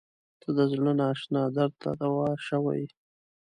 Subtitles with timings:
[0.41, 2.83] •ته د زړه نااشنا درد ته دوا شوې.